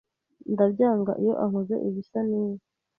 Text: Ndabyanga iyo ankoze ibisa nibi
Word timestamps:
Ndabyanga 0.53 1.11
iyo 1.21 1.33
ankoze 1.43 1.75
ibisa 1.87 2.19
nibi 2.29 2.63